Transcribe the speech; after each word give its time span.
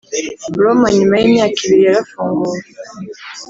Roma 0.61 0.87
Nyuma 0.97 1.15
y 1.21 1.25
imyaka 1.29 1.57
ibiri 1.63 1.83
yarafunguwe. 1.87 2.57